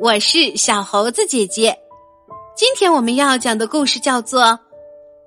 [0.00, 1.78] 我是小猴子姐姐。
[2.56, 4.42] 今天我们要讲的故事叫做《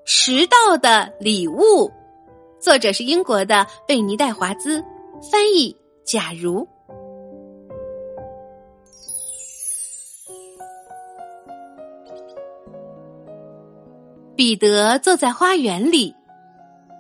[0.04, 1.54] 迟到的礼物》，
[2.60, 4.84] 作者是英国的贝尼戴华兹，
[5.32, 6.68] 翻译假如。
[14.36, 16.16] 彼得坐在花园里，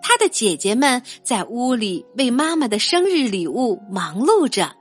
[0.03, 4.75] 他的姐姐们在屋里为妈妈的生日礼物忙碌着。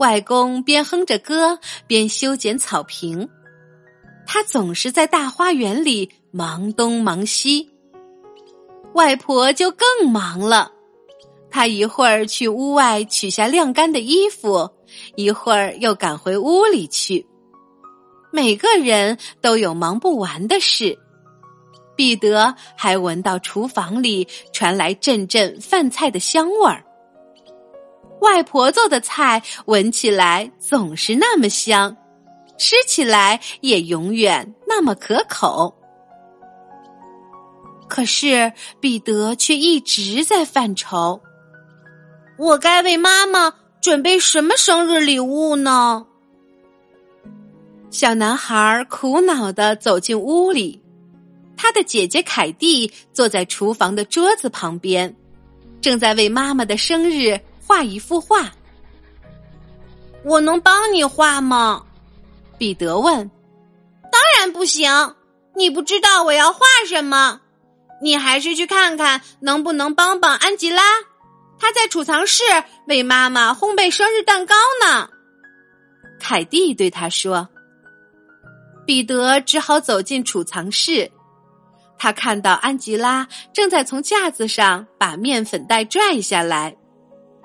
[0.00, 3.28] 外公边哼着歌边修剪草坪，
[4.26, 7.68] 他总是在大花园里忙东忙西。
[8.94, 10.72] 外婆就更忙了，
[11.50, 14.70] 她一会儿去屋外取下晾干的衣服，
[15.16, 17.26] 一会儿又赶回屋里去。
[18.32, 20.98] 每个人都有忙不完的事。
[21.94, 26.86] 彼得还闻到厨房里传来阵阵饭菜的香味儿。
[28.20, 31.96] 外婆做的菜闻起来总是那么香，
[32.58, 35.74] 吃起来也永远那么可口。
[37.88, 41.20] 可是彼得却一直在犯愁：
[42.38, 46.06] 我该为妈妈准备什么生日礼物呢？
[47.90, 50.80] 小男孩苦恼的走进屋里，
[51.56, 55.16] 他的姐姐凯蒂坐在厨房的桌子旁边，
[55.80, 57.40] 正在为妈妈的生日。
[57.70, 58.50] 画一幅画，
[60.24, 61.84] 我能帮你画吗？
[62.58, 63.30] 彼得问。
[64.10, 65.14] 当然不行，
[65.54, 67.40] 你不知道我要画什么。
[68.02, 70.82] 你还是去看看能不能帮帮安吉拉，
[71.60, 72.42] 她在储藏室
[72.88, 75.08] 为妈妈烘焙生日蛋糕呢。
[76.18, 77.48] 凯蒂对他说。
[78.84, 81.08] 彼得只好走进储藏室，
[81.96, 86.76] 他看到安吉拉正在从架子上把面粉袋拽下来。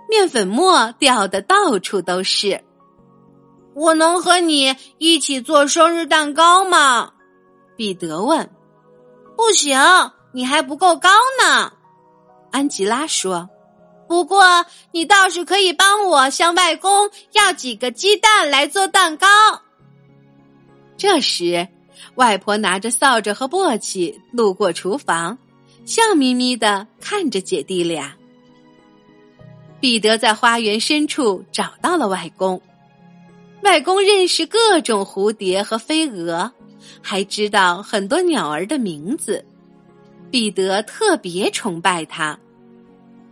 [0.10, 2.64] 面粉末掉的到处都是，
[3.74, 7.12] 我能和你一起做生日蛋糕吗？
[7.76, 8.50] 彼得问。
[9.36, 9.78] 不行，
[10.32, 11.10] 你还不够高
[11.42, 11.74] 呢。
[12.52, 13.50] 安吉拉说。
[14.08, 19.28] 不过你倒是可以帮我向外公要几个鸡蛋来做蛋糕。
[20.96, 21.68] 这时，
[22.14, 25.40] 外婆拿着扫帚和簸箕路过厨房，
[25.86, 28.16] 笑眯眯的看着姐弟俩。
[29.86, 32.60] 彼得在花园深处找到了外公，
[33.62, 36.52] 外公认识各种蝴蝶和飞蛾，
[37.04, 39.46] 还知道很多鸟儿的名字。
[40.32, 42.40] 彼得特别崇拜他。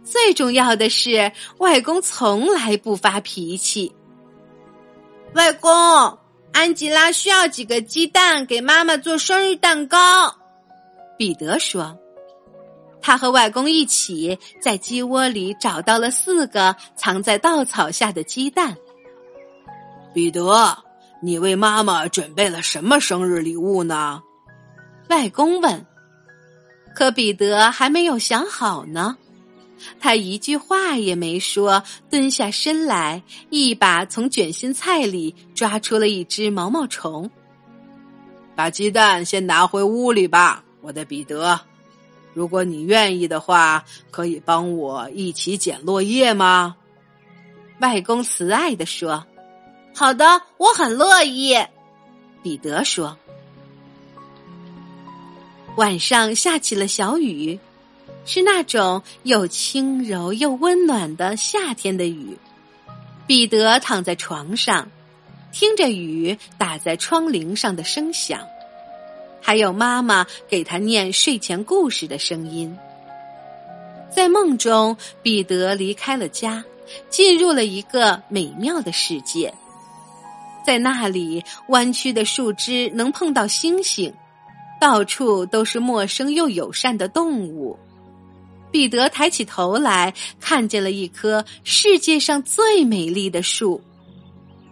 [0.03, 3.91] 最重要的是，外公从来不发脾气。
[5.33, 5.71] 外公，
[6.51, 9.97] 安吉拉需要几个鸡蛋给妈妈做生日蛋糕。
[11.17, 11.97] 彼得说。
[13.05, 18.77] 他和外公一起在鸡窝里找到了四个藏在稻草下的鸡蛋。
[20.13, 20.77] 彼得，
[21.21, 24.23] 你为妈妈准备了什么生日礼物呢？
[25.09, 25.85] 外公问。
[26.95, 29.17] 可彼得还没有想好呢，
[29.99, 37.29] 他一句话也没说，蹲下身来，一把从卷心菜里抓出了一只毛毛虫。
[38.55, 41.59] 把鸡蛋先拿回屋里吧，我的彼得。
[42.33, 46.75] 如果你愿意的话，可以帮我一起捡落叶吗？
[47.79, 49.25] 外公慈爱的说
[49.94, 51.55] ：“好的，我很乐意。”
[52.41, 53.17] 彼得说。
[55.75, 57.59] 晚上下起了小雨，
[58.25, 62.38] 是那种又轻柔又温暖的夏天的雨。
[63.25, 64.91] 彼得躺在床上，
[65.51, 68.41] 听着雨打在窗棂上的声响。
[69.43, 72.75] 还有妈妈给他念睡前故事的声音。
[74.15, 76.63] 在梦中，彼得离开了家，
[77.09, 79.53] 进入了一个美妙的世界。
[80.65, 84.13] 在那里，弯曲的树枝能碰到星星，
[84.79, 87.77] 到处都是陌生又友善的动物。
[88.71, 93.81] 彼得抬起头来，看见了一棵世界上最美丽的树。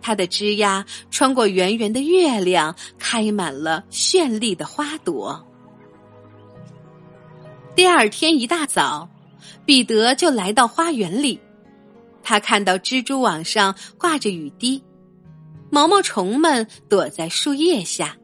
[0.01, 5.47] 它的枝丫穿过圆圆的月亮，开满了绚丽的花朵。
[7.75, 9.09] 第二天一大早，
[9.65, 11.39] 彼得就来到花园里。
[12.23, 14.83] 他看到蜘蛛网上挂着雨滴，
[15.69, 18.17] 毛毛虫们躲在树叶下，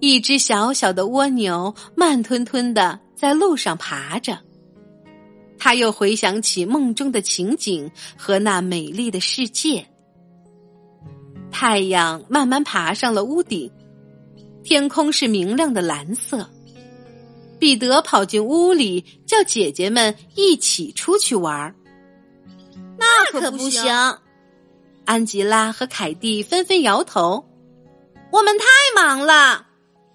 [0.00, 4.38] 一只小小的蜗牛慢吞吞的在路上爬着。
[5.58, 9.86] 他又回想起梦中的情景和那美丽的世界。
[11.52, 13.70] 太阳慢慢爬上了屋顶，
[14.64, 16.48] 天空是明亮的蓝色。
[17.60, 21.74] 彼得跑进屋里，叫姐姐们一起出去玩儿。
[22.98, 23.92] 那可不行！
[25.04, 27.48] 安吉拉和凯蒂纷纷摇头
[28.32, 28.64] ：“我们太
[29.00, 29.66] 忙了，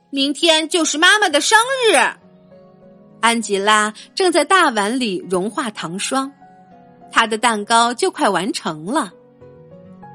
[0.09, 1.57] 明天就是妈妈的生
[1.89, 1.95] 日。”
[3.21, 6.31] 安吉拉正在大碗里融化糖霜，
[7.11, 9.13] 她的蛋糕就快完成了。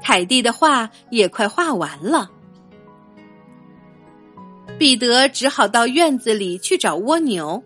[0.03, 2.29] 凯蒂的画也快画完了。
[4.77, 7.63] 彼得只好到院子里去找蜗牛。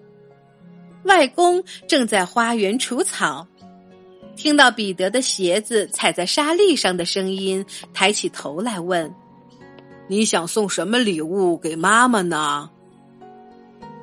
[1.04, 3.48] 外公正在花园除草，
[4.36, 9.14] 听到彼得的鞋子踩在沙砾上的声音，抬起头来问
[10.10, 12.70] ：“你想送什么礼物给妈妈呢？”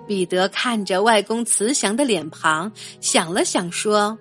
[0.09, 4.19] 彼得看着外公慈祥的脸庞，想了想，说：“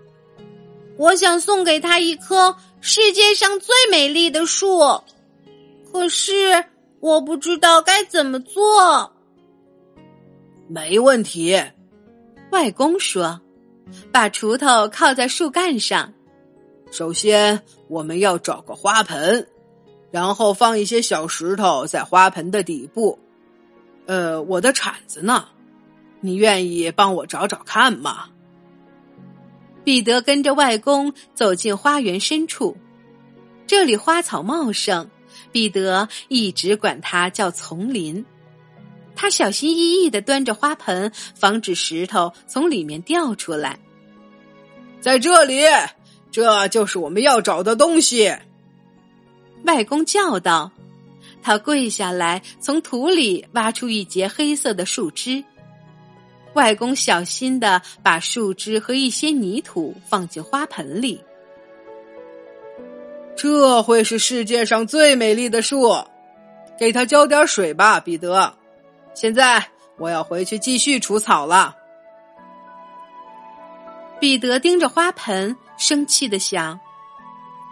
[0.98, 2.56] 我想送给他一棵
[2.86, 5.02] 世界上最美丽的树，
[5.90, 6.66] 可是
[7.00, 9.14] 我不知道该怎么做。”
[10.68, 11.64] 没问题，
[12.52, 13.40] 外公说
[14.12, 16.14] ：“把锄头靠在树干上，
[16.92, 19.48] 首先我们要找个花盆，
[20.12, 23.18] 然后放一些小石头在花盆的底部。
[24.08, 25.48] 呃，我的铲子呢？”
[26.20, 28.26] 你愿意帮我找找看吗？
[29.84, 32.78] 彼得跟着外公走进花园深处，
[33.68, 35.10] 这里花草茂盛，
[35.52, 38.26] 彼得一直管它叫丛林。
[39.16, 43.78] 他小心翼翼的端着花盆，防止石头从里面掉出来。
[45.02, 45.62] 在这里，
[46.32, 48.36] 这就是我们要找的东西。
[49.66, 50.72] 外公叫道。
[51.42, 55.44] 他跪下来，从土里挖出一截黑色的树枝。
[56.54, 61.24] 外公小心的把树枝和一些泥土放进花盆里。
[63.36, 66.06] 这会是世界上最美丽的树，
[66.78, 68.54] 给它浇点水吧，彼得。
[69.14, 71.76] 现在我要回去继续除草了。
[74.20, 76.80] 彼得盯着花盆，生气的想：“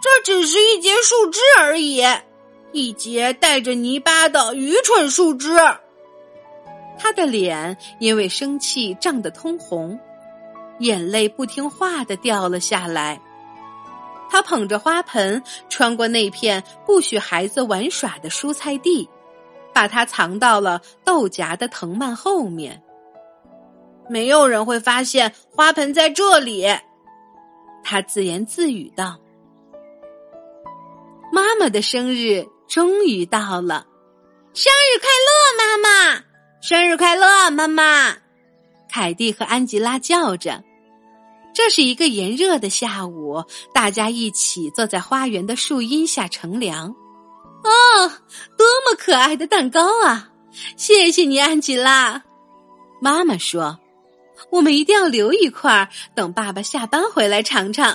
[0.02, 2.04] 这只是一截树枝而已，
[2.72, 5.56] 一截带着泥巴的愚蠢树枝。”
[7.02, 10.00] 他的脸因为生气涨得通红，
[10.78, 13.20] 眼泪不听话的掉了下来。
[14.30, 19.10] 他捧着花盆，穿过那片不许孩子玩耍的蔬菜地，
[19.74, 22.84] 把它藏到了豆荚的藤蔓后面。
[24.08, 26.68] 没有人会发现花盆在这里，
[27.84, 29.20] 他自言自语道
[31.34, 33.88] ：“妈妈的生日终于到了，
[34.54, 36.24] 生日快乐，妈妈！”
[36.62, 38.18] 生日快乐，妈妈！
[38.88, 40.64] 凯蒂和安吉拉叫着。
[41.56, 43.44] 这是一个炎热的下午，
[43.74, 46.90] 大家一起坐在花园的树荫下乘凉。
[47.64, 48.10] 哦，
[48.60, 50.30] 多么可爱的蛋糕啊！
[50.78, 52.22] 谢谢你，安吉拉。
[53.02, 53.80] 妈妈说
[54.52, 57.86] ：“我们一定要留一块，等爸爸下班回来尝尝。”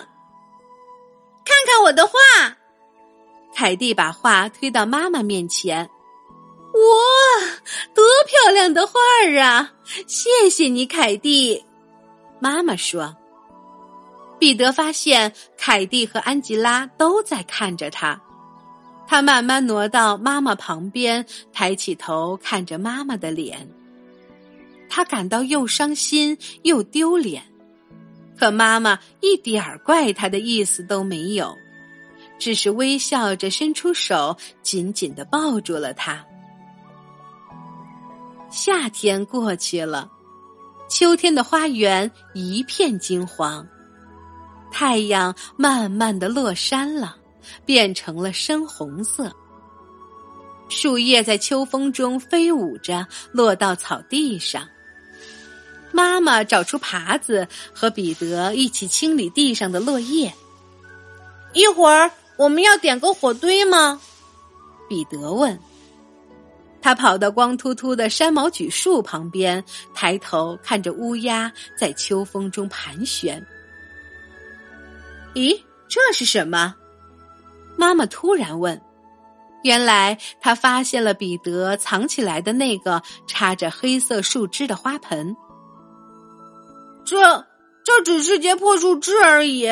[1.47, 2.13] 看看我的画。
[3.55, 5.89] 凯蒂把画推到妈妈面前。
[6.77, 7.47] 哇，
[7.95, 8.93] 多漂亮的画
[9.25, 9.73] 儿啊！
[10.07, 11.65] 谢谢你，凯蒂。
[12.41, 13.17] 妈妈说。
[14.39, 18.21] 彼得发现凯蒂和安吉拉都在看着他，
[19.09, 21.25] 他慢慢挪到妈妈旁边，
[21.55, 23.67] 抬起头看着妈妈的脸。
[24.91, 27.45] 他感到又伤心又丢脸，
[28.39, 31.57] 可妈妈一点儿怪他的意思都没有，
[32.39, 36.23] 只是微笑着伸出手，紧紧的抱住了他。
[38.51, 40.11] 夏天过去了，
[40.89, 43.67] 秋天的花园一片金黄。
[44.71, 47.17] 太阳慢慢的落山了，
[47.65, 49.31] 变成了深红色。
[50.69, 54.67] 树叶在秋风中飞舞着，落到草地上。
[55.93, 60.33] 妈妈找出耙子，和彼得一起清理地上的落叶。
[61.53, 64.01] 一会儿我们要点个火堆吗？
[64.89, 65.59] 彼得问。
[66.87, 73.45] 他跑到光秃秃的山毛榉树旁边，抬头看着乌鸦在秋风中盘旋。
[75.35, 76.77] 咦，这是什么？
[77.77, 78.81] 妈妈突然问。
[79.65, 85.37] 原来他发现了彼得藏起来的那个插着黑色树枝的花盆。
[87.05, 87.45] 这
[87.83, 89.67] 这只是截破树枝而已，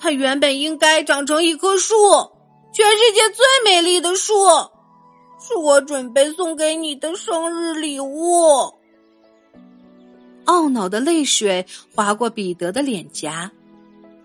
[0.00, 1.94] 它原本应该长成一棵树，
[2.74, 4.34] 全世界最美丽的树。
[5.40, 8.74] 是我准备送给你的生日礼物。
[10.46, 13.50] 懊恼的泪水划过彼得的脸颊，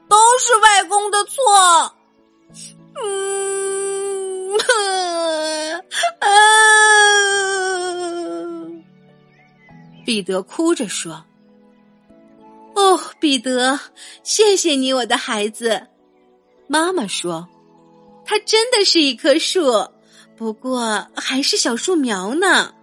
[0.09, 1.95] 都是外公的错。
[3.01, 4.57] 嗯，
[10.05, 11.23] 彼得哭着说
[12.75, 13.79] ：“哦，彼得，
[14.23, 15.87] 谢谢你，我的孩子。”
[16.67, 17.47] 妈妈说
[18.25, 19.87] ：“它真的是一棵树，
[20.37, 22.73] 不过还是小树苗呢。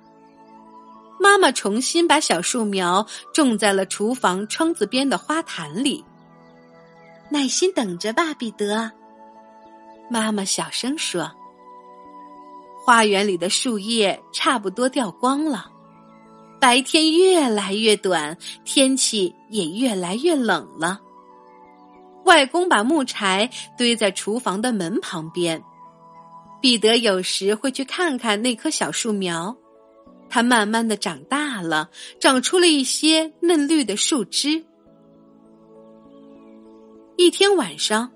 [1.20, 6.04] 妈妈重新把小树苗种在了厨房窗子边的花坛里。
[7.30, 8.90] 耐心等着吧，彼得。
[10.10, 11.30] 妈妈小声说
[12.84, 15.70] ：“花园里的树叶差不多掉光了，
[16.60, 21.00] 白天越来越短，天气也越来越冷了。”
[22.26, 25.62] 外公把木柴堆在厨房的门旁边，
[26.62, 29.54] 彼得有时会去看看那棵小树苗。
[30.30, 34.64] 它慢慢的长大了，长出了一些嫩绿的树枝。
[37.16, 38.10] 一天晚上，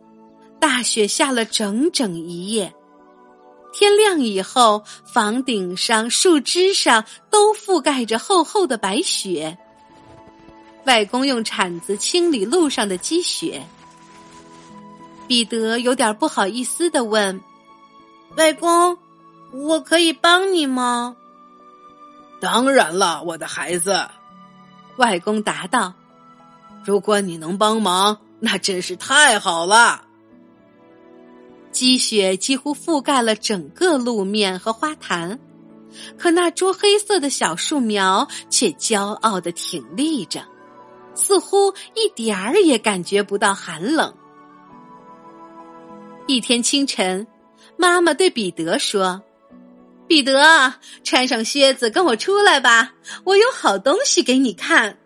[0.59, 2.73] 大雪下了整整一夜。
[3.73, 9.59] 天亮以后，房顶上、树枝上都覆盖着厚厚的白雪。
[10.87, 13.61] 外公用铲子清理路上的积雪。
[15.27, 17.39] 彼得有点不好意思的问
[18.37, 18.99] ：“外公，
[19.53, 21.17] 我可以帮你吗？”
[22.41, 24.09] 当然了，我的孩子，
[24.97, 25.95] 外公答道
[26.85, 30.03] ：“如果你能帮忙，那真是太好了。”
[31.73, 35.39] 积雪几乎覆盖了整个路面和花坛，
[36.19, 40.43] 可那株黑色的小树苗却骄傲的挺立着，
[41.15, 44.15] 似乎一点儿也感觉不到寒冷。
[46.27, 47.27] 一天清晨，
[47.77, 49.23] 妈妈对彼得说。
[50.09, 52.95] 彼得，穿上靴子，跟我出来吧！
[53.25, 54.99] 我有好东西给你看。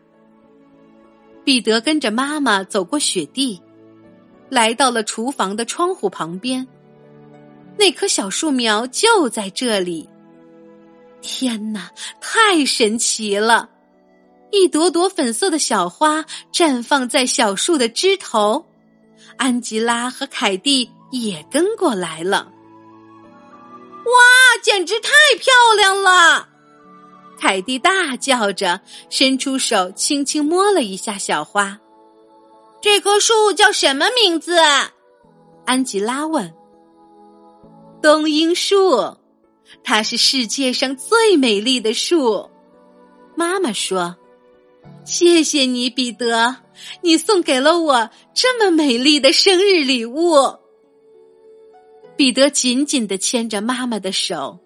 [1.42, 3.62] 彼得跟着妈妈走过雪地，
[4.50, 6.68] 来到了厨房的窗户旁边。
[7.78, 10.06] 那棵小树苗就在这里。
[11.22, 13.70] 天哪，太神奇了！
[14.50, 18.66] 一朵朵粉色的小花绽放在小树的枝头。
[19.38, 22.52] 安吉拉和凯蒂也跟过来了。
[24.11, 26.49] 哇，简直太漂亮了！
[27.38, 31.79] 凯蒂大叫着，伸出手轻轻摸了一下小花。
[32.83, 34.59] 这棵树叫什么名字？
[35.64, 36.52] 安吉拉问。
[38.02, 39.17] 冬樱树，
[39.85, 42.50] 它是世界上最美丽的树。
[43.37, 44.17] 妈妈说
[45.05, 46.57] ：“谢谢你，彼得，
[47.02, 50.57] 你送给了我这么美丽的生日礼物。”
[52.20, 54.58] 彼得紧紧的牵着妈妈的手，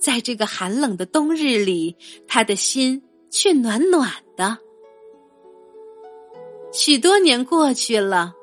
[0.00, 4.58] 在这个寒冷的冬日里，他的心却暖暖的。
[6.72, 8.34] 许多年过去了，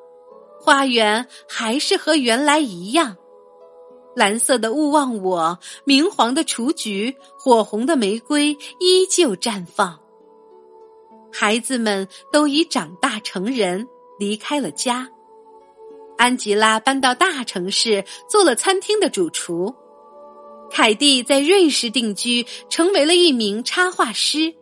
[0.61, 3.17] 花园还是和原来一样，
[4.15, 9.99] 蓝色的勿忘我，明黄的雏菊，火红的玫瑰依旧绽放。
[11.33, 13.85] 孩子们都已长大成人，
[14.17, 15.09] 离开了家。
[16.17, 19.73] 安吉拉搬到大城市，做了餐厅的主厨。
[20.69, 24.53] 凯蒂在瑞士定居，成为了一名插画师。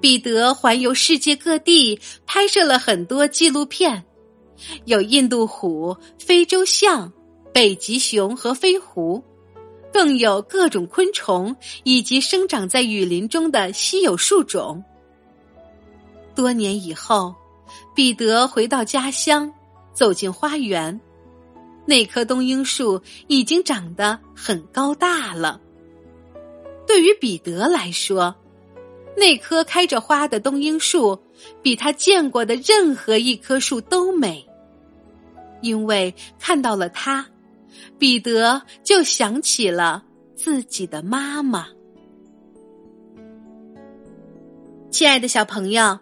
[0.00, 4.04] 彼得环游世界各地，拍摄了很多纪录片，
[4.86, 7.12] 有印度虎、非洲象、
[7.54, 9.22] 北极熊和飞狐，
[9.92, 14.82] 更有各种昆虫以及生长在雨林中的稀有树种。
[16.34, 17.32] 多年以后，
[17.94, 19.52] 彼得回到家乡。
[19.92, 21.00] 走进花园，
[21.86, 25.60] 那棵冬樱树已经长得很高大了。
[26.86, 28.34] 对于彼得来说，
[29.16, 31.18] 那棵开着花的冬樱树
[31.62, 34.46] 比他见过的任何一棵树都美，
[35.60, 37.26] 因为看到了它，
[37.98, 41.68] 彼得就想起了自己的妈妈。
[44.90, 45.98] 亲爱的小朋友，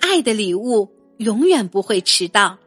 [0.00, 2.58] 爱的礼物永远不会迟到。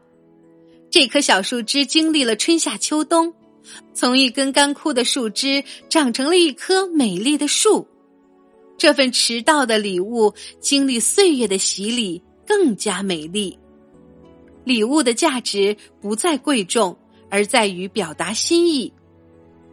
[0.90, 3.32] 这棵小树枝经历了春夏秋冬，
[3.94, 7.86] 从一根干枯的树枝长成了一棵美丽的树。
[8.76, 13.56] 这份迟到的礼物，经历岁月的洗礼，更加美丽。
[14.64, 16.98] 礼物的价值不在贵重，
[17.30, 18.92] 而在于表达心意。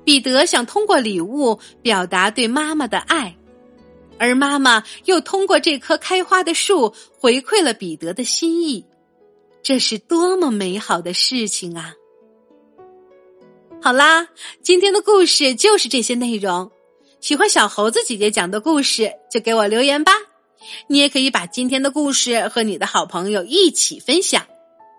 [0.03, 3.36] 彼得想通过礼物表达对妈妈的爱，
[4.19, 8.86] 而妈妈又通过这棵开花的树回馈了彼得的心意。
[9.63, 11.93] 这是多么美好的事情啊！
[13.81, 14.27] 好啦，
[14.61, 16.71] 今天的故事就是这些内容。
[17.19, 20.13] 喜欢小猴子姐姐讲的故事，就给我留言吧。
[20.87, 24.45] 你也可以把今天的故事和你的好朋友一起分享。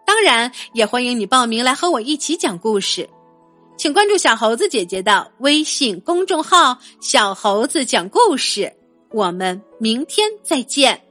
[0.07, 3.09] 当然，也欢迎你报名来和我一起讲故事。
[3.77, 8.73] 请关注小猴子姐姐的微信公众号“小猴子讲故事”。
[9.11, 11.08] 我们明天再见。